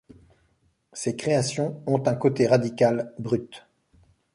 [0.93, 3.67] Ses créations ont un côté radical, brut.